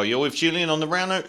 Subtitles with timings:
[0.00, 1.26] Oh, you're with Julian on the round note.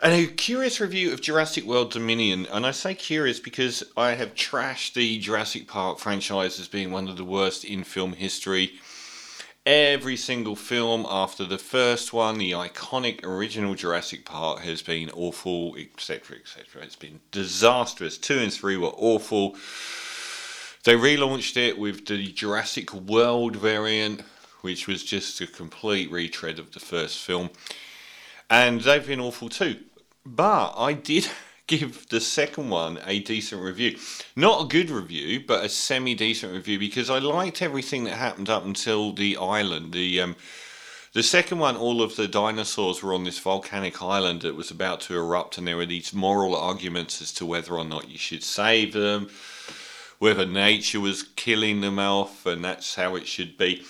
[0.00, 2.46] And a curious review of Jurassic World Dominion.
[2.50, 7.06] And I say curious because I have trashed the Jurassic Park franchise as being one
[7.06, 8.80] of the worst in film history.
[9.66, 15.76] Every single film after the first one, the iconic original Jurassic Park, has been awful,
[15.78, 16.80] etc., etc.
[16.82, 18.16] It's been disastrous.
[18.16, 19.54] Two and three were awful.
[20.84, 24.22] They relaunched it with the Jurassic World variant,
[24.60, 27.50] which was just a complete retread of the first film.
[28.50, 29.80] And they've been awful too.
[30.24, 31.28] But I did
[31.66, 33.98] give the second one a decent review.
[34.34, 38.48] Not a good review, but a semi decent review because I liked everything that happened
[38.48, 39.92] up until the island.
[39.92, 40.36] The um,
[41.14, 45.00] the second one, all of the dinosaurs were on this volcanic island that was about
[45.02, 48.42] to erupt, and there were these moral arguments as to whether or not you should
[48.42, 49.30] save them,
[50.18, 53.82] whether nature was killing them off, and that's how it should be.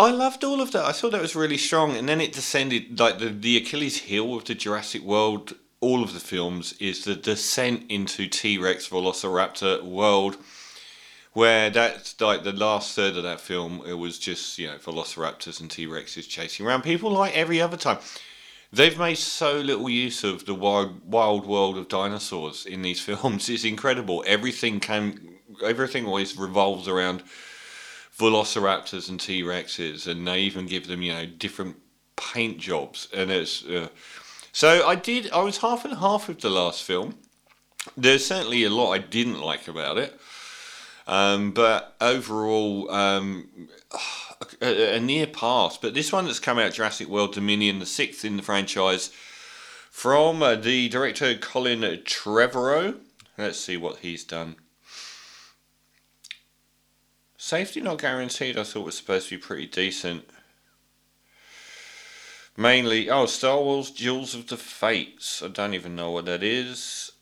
[0.00, 0.84] I loved all of that.
[0.84, 4.36] I thought that was really strong, and then it descended like the the Achilles heel
[4.36, 5.54] of the Jurassic World.
[5.80, 10.36] All of the films is the descent into T Rex Velociraptor world,
[11.32, 13.82] where that's like the last third of that film.
[13.86, 17.76] It was just you know Velociraptors and T Rexes chasing around people like every other
[17.76, 17.98] time.
[18.72, 23.48] They've made so little use of the wild, wild world of dinosaurs in these films.
[23.48, 24.22] It's incredible.
[24.26, 27.24] Everything can, everything always revolves around
[28.18, 31.76] velociraptors and T Rexes, and they even give them you know different
[32.16, 33.88] paint jobs, and it's uh,
[34.52, 35.30] so I did.
[35.30, 37.14] I was half and half with the last film.
[37.96, 40.20] There's certainly a lot I didn't like about it,
[41.06, 43.68] um, but overall, um,
[44.60, 45.78] a, a, near pass.
[45.78, 49.10] But this one that's come out, Jurassic World Dominion, the sixth in the franchise,
[49.90, 52.96] from uh, the director Colin Trevorrow.
[53.38, 54.56] Let's see what he's done.
[57.40, 60.28] Safety not guaranteed, I thought was supposed to be pretty decent.
[62.56, 65.40] Mainly, oh, Star Wars Duels of the Fates.
[65.40, 67.12] I don't even know what that is.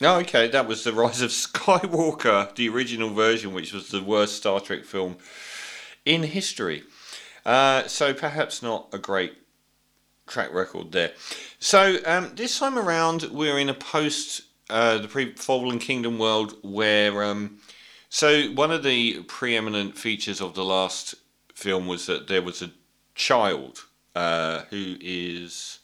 [0.00, 4.36] Oh, okay, that was The Rise of Skywalker, the original version, which was the worst
[4.36, 5.18] Star Trek film
[6.06, 6.82] in history.
[7.44, 9.34] Uh, so perhaps not a great
[10.26, 11.12] track record there.
[11.58, 16.56] So um, this time around, we're in a post uh, the pre Fallen Kingdom world
[16.62, 17.58] where um,
[18.14, 21.16] so one of the preeminent features of the last
[21.52, 22.70] film was that there was a
[23.16, 25.80] child uh, who is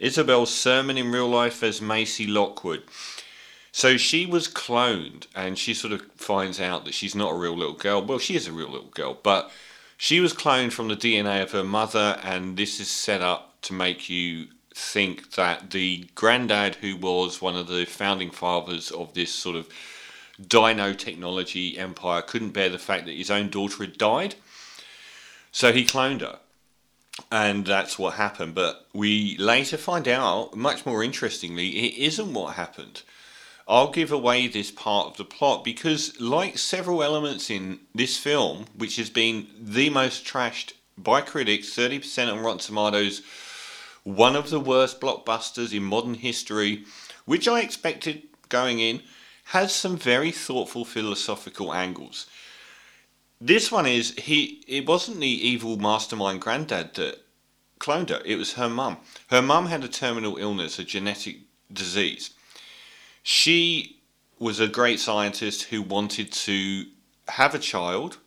[0.00, 2.82] Isabel Sermon in real life as Maisie Lockwood.
[3.70, 7.56] So she was cloned, and she sort of finds out that she's not a real
[7.56, 8.04] little girl.
[8.04, 9.52] Well, she is a real little girl, but
[9.96, 13.72] she was cloned from the DNA of her mother, and this is set up to
[13.72, 19.32] make you think that the granddad, who was one of the founding fathers of this
[19.32, 19.68] sort of
[20.46, 24.34] dino technology empire, couldn't bear the fact that his own daughter had died.
[25.50, 26.40] So he cloned her.
[27.32, 28.54] And that's what happened.
[28.54, 33.00] But we later find out, much more interestingly, it isn't what happened.
[33.66, 38.66] I'll give away this part of the plot because, like several elements in this film,
[38.76, 43.22] which has been the most trashed by critics, 30% on Rotten Tomatoes,
[44.06, 46.84] one of the worst blockbusters in modern history,
[47.24, 49.02] which I expected going in,
[49.46, 52.26] has some very thoughtful philosophical angles.
[53.40, 54.62] This one is he.
[54.68, 57.24] It wasn't the evil mastermind granddad that
[57.80, 58.22] cloned her.
[58.24, 58.98] It was her mum.
[59.26, 61.38] Her mum had a terminal illness, a genetic
[61.72, 62.30] disease.
[63.24, 63.98] She
[64.38, 66.84] was a great scientist who wanted to
[67.26, 68.18] have a child,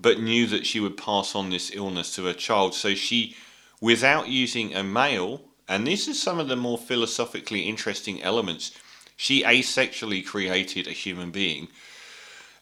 [0.00, 2.74] but knew that she would pass on this illness to her child.
[2.74, 3.36] So she
[3.80, 8.72] without using a male, and this is some of the more philosophically interesting elements,
[9.16, 11.68] she asexually created a human being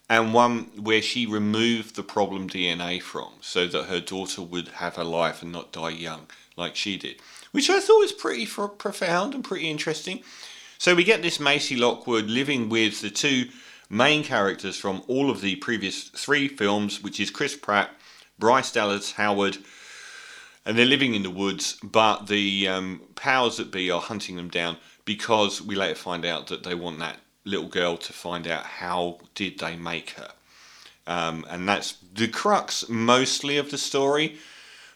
[0.09, 4.97] and one where she removed the problem DNA from so that her daughter would have
[4.97, 6.25] a life and not die young
[6.57, 7.21] like she did,
[7.51, 10.23] which I thought was pretty profound and pretty interesting.
[10.79, 13.49] So we get this Maisie Lockwood living with the two
[13.89, 17.91] main characters from all of the previous three films, which is Chris Pratt,
[18.39, 19.57] Bryce Dallas Howard,
[20.65, 24.49] and they're living in the woods, but the um, powers that be are hunting them
[24.49, 28.63] down because we later find out that they want that little girl to find out
[28.63, 30.31] how did they make her.
[31.07, 34.37] Um, and that's the crux mostly of the story.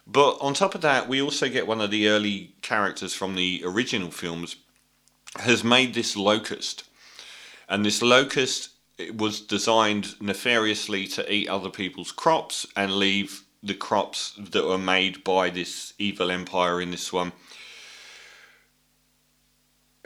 [0.05, 3.63] But on top of that, we also get one of the early characters from the
[3.65, 4.57] original films
[5.37, 6.83] has made this locust.
[7.67, 8.69] And this locust
[9.15, 15.23] was designed nefariously to eat other people's crops and leave the crops that were made
[15.23, 17.31] by this evil empire in this one.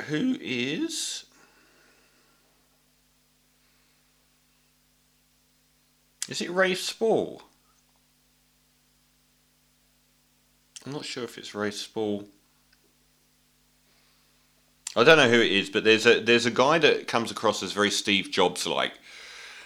[0.03, 1.25] Who is.
[6.29, 7.41] Is it Rafe Spall?
[10.85, 12.27] I'm not sure if it's Ray Spall.
[14.95, 17.61] I don't know who it is, but there's a there's a guy that comes across
[17.61, 18.93] as very Steve Jobs like,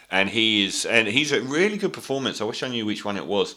[0.09, 2.41] and he is and he's a really good performance.
[2.41, 3.55] I wish I knew which one it was.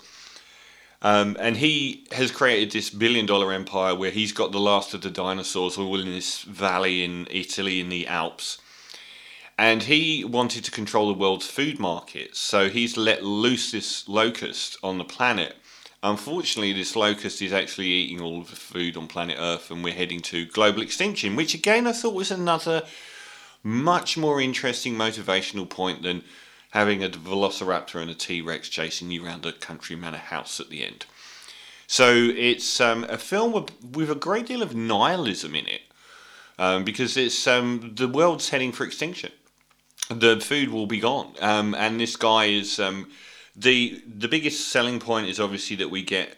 [1.05, 5.03] Um, and he has created this billion dollar empire where he's got the last of
[5.03, 8.57] the dinosaurs all in this valley in Italy in the Alps.
[9.59, 14.79] And he wanted to control the world's food markets, so he's let loose this locust
[14.83, 15.57] on the planet.
[16.03, 19.93] Unfortunately, this locust is actually eating all of the food on planet Earth, and we're
[19.93, 22.83] heading to global extinction, which again I thought was another
[23.63, 26.25] much more interesting motivational point than
[26.75, 30.71] having a velociraptor and a T Rex chasing you around a country manor house at
[30.71, 31.07] the end.
[31.87, 35.83] So it's um, a film with, with, a great deal of nihilism in it,
[36.59, 39.31] um, because it's um, the world's heading for extinction.
[40.11, 43.09] The food will be gone, um, and this guy is um,
[43.55, 46.37] the the biggest selling point is obviously that we get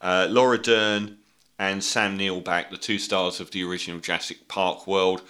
[0.00, 1.18] uh, Laura Dern
[1.60, 5.22] and Sam Neill back, the two stars of the original Jurassic Park world.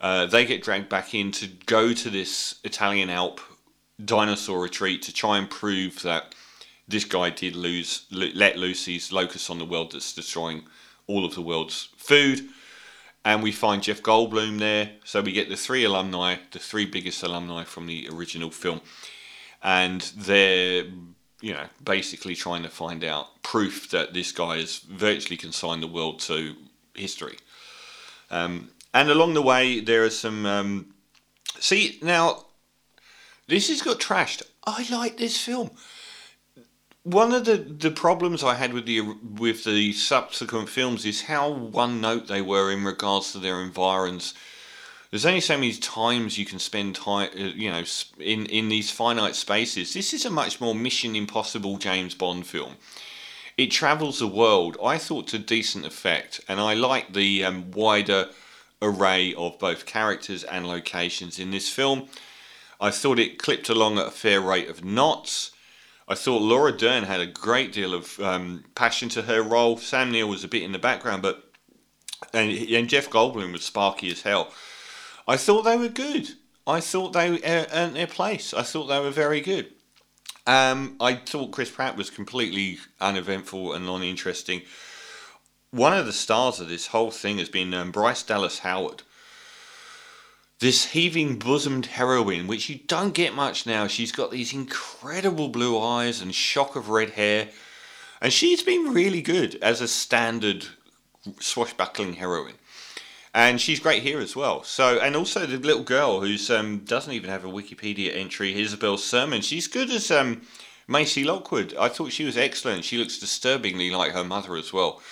[0.00, 3.40] Uh, they get dragged back in to go to this Italian Alp
[4.02, 6.34] dinosaur retreat to try and prove that
[6.86, 10.64] this guy did lose let loose these on the world that's destroying
[11.06, 12.48] all of the world's food.
[13.24, 17.22] And we find Jeff Goldblum there, so we get the three alumni, the three biggest
[17.22, 18.82] alumni from the original film,
[19.62, 20.84] and they're
[21.40, 25.86] you know basically trying to find out proof that this guy has virtually consigned the
[25.88, 26.54] world to
[26.94, 27.36] history.
[28.30, 30.44] Um, and along the way, there are some.
[30.44, 30.94] Um,
[31.58, 32.44] see now,
[33.46, 34.42] this has got trashed.
[34.66, 35.70] I like this film.
[37.02, 41.50] One of the, the problems I had with the with the subsequent films is how
[41.50, 44.32] one note they were in regards to their environs.
[45.10, 47.84] There's only so many times you can spend time, uh, you know,
[48.18, 49.92] in in these finite spaces.
[49.92, 52.76] This is a much more Mission Impossible James Bond film.
[53.58, 54.76] It travels the world.
[54.82, 58.30] I thought to decent effect, and I like the um, wider
[58.80, 62.08] array of both characters and locations in this film.
[62.80, 65.52] I thought it clipped along at a fair rate of knots.
[66.06, 69.78] I thought Laura Dern had a great deal of um, passion to her role.
[69.78, 71.50] Sam Neill was a bit in the background, but
[72.32, 74.52] and, and Jeff Goldblum was sparky as hell.
[75.26, 76.30] I thought they were good.
[76.66, 78.54] I thought they earned their place.
[78.54, 79.70] I thought they were very good.
[80.46, 84.62] Um, I thought Chris Pratt was completely uneventful and uninteresting.
[85.70, 89.02] One of the stars of this whole thing has been um, Bryce Dallas Howard
[90.64, 93.86] this heaving bosomed heroine, which you don't get much now.
[93.86, 97.50] She's got these incredible blue eyes and shock of red hair,
[98.22, 100.64] and she's been really good as a standard
[101.38, 102.54] swashbuckling heroine.
[103.34, 104.62] And she's great here as well.
[104.62, 108.96] So, and also the little girl who um, doesn't even have a Wikipedia entry, Isabel
[108.96, 109.42] Sermon.
[109.42, 110.46] She's good as um,
[110.88, 111.74] Maisie Lockwood.
[111.78, 112.86] I thought she was excellent.
[112.86, 115.02] She looks disturbingly like her mother as well.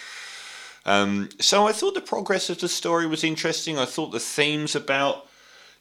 [0.87, 3.79] Um, so I thought the progress of the story was interesting.
[3.79, 5.27] I thought the themes about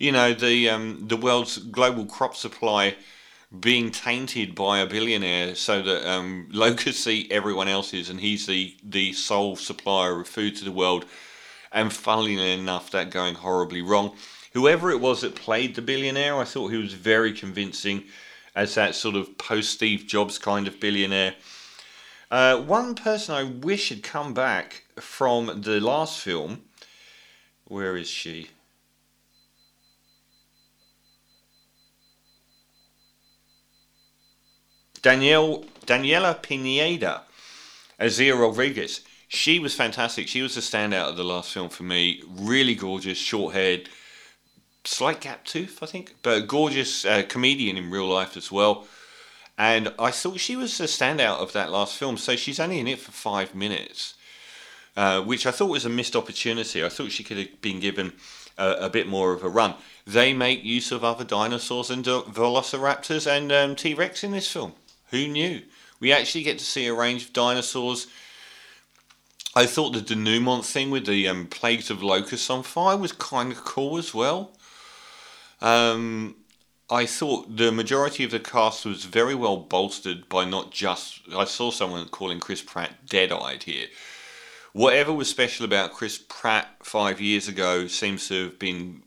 [0.01, 2.95] you know the um, the world's global crop supply
[3.59, 8.75] being tainted by a billionaire so that um, locusts eat everyone else's and he's the,
[8.81, 11.05] the sole supplier of food to the world.
[11.73, 14.15] And funnily enough, that going horribly wrong.
[14.53, 18.05] Whoever it was that played the billionaire, I thought he was very convincing
[18.55, 21.35] as that sort of post Steve Jobs kind of billionaire.
[22.29, 26.61] Uh, one person I wish had come back from the last film.
[27.65, 28.49] Where is she?
[35.01, 37.23] Danielle Daniela Pineda
[37.97, 39.01] as Zia Rodriguez.
[39.27, 40.27] She was fantastic.
[40.27, 42.21] She was the standout of the last film for me.
[42.27, 43.89] Really gorgeous, short haired,
[44.83, 48.87] slight gap tooth, I think, but a gorgeous uh, comedian in real life as well.
[49.57, 52.17] And I thought she was the standout of that last film.
[52.17, 54.15] So she's only in it for five minutes,
[54.97, 56.83] uh, which I thought was a missed opportunity.
[56.83, 58.13] I thought she could have been given
[58.57, 59.75] a, a bit more of a run.
[60.05, 64.73] They make use of other dinosaurs and velociraptors and um, T Rex in this film.
[65.11, 65.61] Who knew?
[65.99, 68.07] We actually get to see a range of dinosaurs.
[69.55, 73.51] I thought the denouement thing with the um, plagues of locusts on fire was kind
[73.51, 74.51] of cool as well.
[75.61, 76.35] Um,
[76.89, 81.21] I thought the majority of the cast was very well bolstered by not just.
[81.35, 83.87] I saw someone calling Chris Pratt dead eyed here.
[84.73, 89.03] Whatever was special about Chris Pratt five years ago seems to have been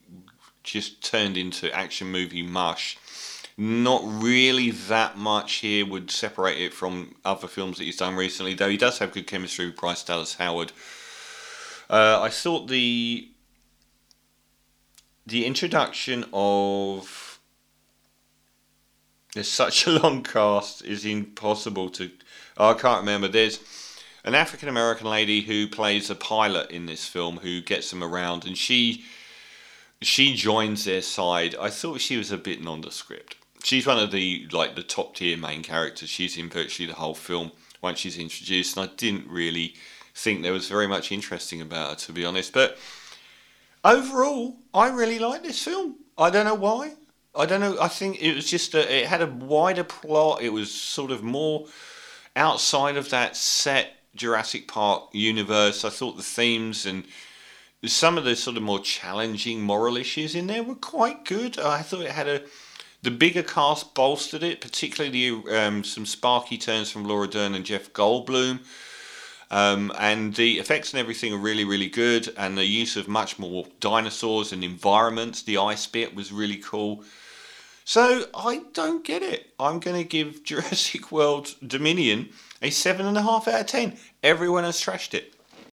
[0.63, 2.99] just turned into action movie mush
[3.57, 8.55] not really that much here would separate it from other films that he's done recently,
[8.55, 10.73] though he does have good chemistry with Bryce Dallas Howard.
[11.89, 13.29] Uh, I thought the
[15.27, 17.39] the introduction of
[19.35, 22.11] there's such a long cast is impossible to.
[22.57, 23.29] Oh, I can't remember.
[23.29, 23.61] There's
[24.25, 28.45] an African American lady who plays a pilot in this film who gets them around,
[28.47, 29.05] and she
[30.03, 31.55] she joins their side.
[31.61, 33.37] I thought she was a bit nondescript.
[33.65, 36.11] She's one of the like the top tier main characters.
[36.11, 39.75] She's in virtually the whole film once she's introduced, and I didn't really
[40.15, 42.53] think there was very much interesting about her to be honest.
[42.53, 42.77] But
[43.83, 45.97] overall, I really like this film.
[46.19, 46.93] I don't know why.
[47.35, 47.79] I don't know.
[47.81, 50.43] I think it was just a, it had a wider plot.
[50.43, 51.67] It was sort of more
[52.37, 55.87] outside of that set Jurassic Park universe.
[55.87, 57.05] I thought the themes and
[57.87, 61.59] some of the sort of more challenging moral issues in there were quite good.
[61.59, 62.43] I thought it had a
[63.05, 67.93] the bigger cast bolstered it, particularly um, some sparky turns from Laura Dern and Jeff
[67.93, 68.61] Goldblum.
[69.51, 72.33] Um, and the effects and everything are really, really good.
[72.39, 77.05] And the use of much more dinosaurs and environments, the ice bit was really cool.
[77.85, 79.53] So I don't get it.
[79.61, 82.31] I'm going to give Jurassic World Dominion
[82.63, 83.99] a seven and a half out of ten.
[84.23, 85.34] Everyone has trashed it.